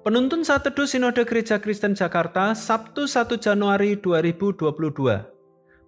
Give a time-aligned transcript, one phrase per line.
[0.00, 4.72] Penuntun saat teduh Sinode Gereja Kristen Jakarta, Sabtu 1 Januari 2022.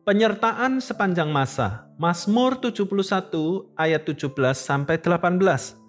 [0.04, 1.88] Penyertaan sepanjang masa.
[1.96, 5.80] Mazmur 71 ayat 17 sampai 18.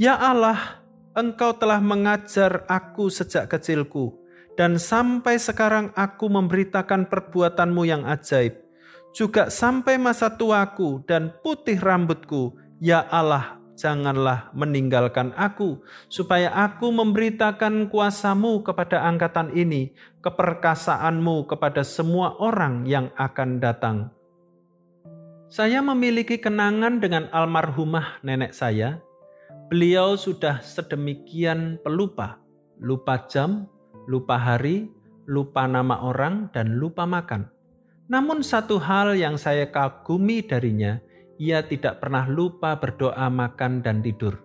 [0.00, 0.80] Ya Allah,
[1.12, 4.16] Engkau telah mengajar aku sejak kecilku
[4.56, 8.56] dan sampai sekarang aku memberitakan perbuatanmu yang ajaib.
[9.12, 17.90] Juga sampai masa tuaku dan putih rambutku, ya Allah, janganlah meninggalkan aku, supaya aku memberitakan
[17.90, 19.90] kuasamu kepada angkatan ini,
[20.22, 24.14] keperkasaanmu kepada semua orang yang akan datang.
[25.50, 29.02] Saya memiliki kenangan dengan almarhumah nenek saya.
[29.66, 32.38] Beliau sudah sedemikian pelupa,
[32.78, 33.66] lupa jam,
[34.06, 34.88] lupa hari,
[35.26, 37.50] lupa nama orang, dan lupa makan.
[38.08, 41.00] Namun satu hal yang saya kagumi darinya,
[41.36, 44.40] ia tidak pernah lupa berdoa, makan, dan tidur.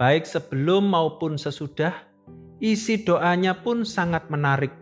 [0.00, 1.92] Baik sebelum maupun sesudah,
[2.62, 4.72] isi doanya pun sangat menarik.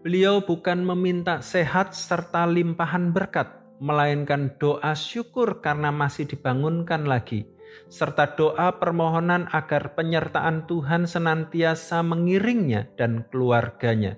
[0.00, 7.44] Beliau bukan meminta sehat serta limpahan berkat, melainkan doa syukur karena masih dibangunkan lagi,
[7.92, 14.16] serta doa permohonan agar penyertaan Tuhan senantiasa mengiringnya dan keluarganya.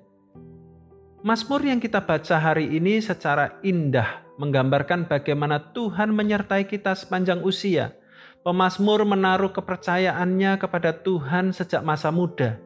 [1.23, 7.95] Mazmur yang kita baca hari ini secara indah menggambarkan bagaimana Tuhan menyertai kita sepanjang usia.
[8.43, 12.59] Pemazmur menaruh kepercayaannya kepada Tuhan sejak masa muda.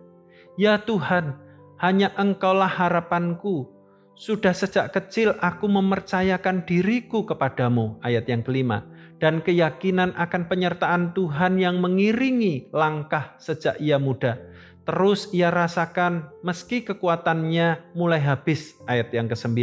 [0.57, 1.37] Ya Tuhan,
[1.77, 3.69] hanya Engkaulah harapanku.
[4.17, 8.01] Sudah sejak kecil aku mempercayakan diriku kepadamu.
[8.01, 8.89] Ayat yang kelima.
[9.21, 14.41] Dan keyakinan akan penyertaan Tuhan yang mengiringi langkah sejak ia muda
[14.87, 19.59] terus ia rasakan meski kekuatannya mulai habis ayat yang ke-9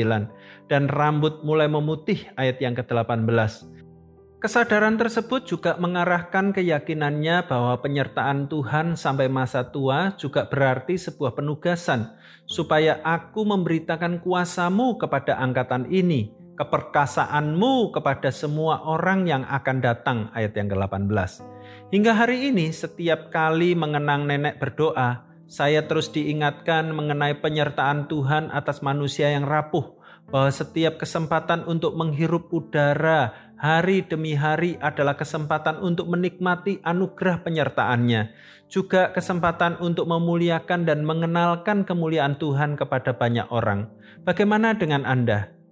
[0.67, 3.73] dan rambut mulai memutih ayat yang ke-18.
[4.43, 12.11] Kesadaran tersebut juga mengarahkan keyakinannya bahwa penyertaan Tuhan sampai masa tua juga berarti sebuah penugasan
[12.43, 20.53] supaya aku memberitakan kuasamu kepada angkatan ini, keperkasaanmu kepada semua orang yang akan datang ayat
[20.53, 21.41] yang ke-18.
[21.89, 28.81] Hingga hari ini setiap kali mengenang nenek berdoa, saya terus diingatkan mengenai penyertaan Tuhan atas
[28.81, 29.97] manusia yang rapuh
[30.29, 38.33] bahwa setiap kesempatan untuk menghirup udara hari demi hari adalah kesempatan untuk menikmati anugerah penyertaannya,
[38.67, 43.87] juga kesempatan untuk memuliakan dan mengenalkan kemuliaan Tuhan kepada banyak orang.
[44.27, 45.62] Bagaimana dengan Anda?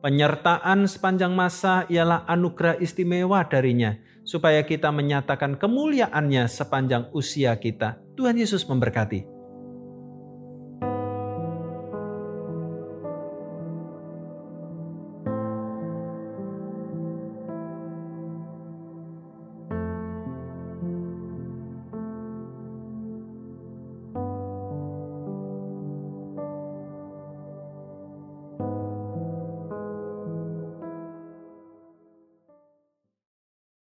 [0.00, 8.00] Penyertaan sepanjang masa ialah anugerah istimewa darinya, supaya kita menyatakan kemuliaannya sepanjang usia kita.
[8.16, 9.39] Tuhan Yesus memberkati.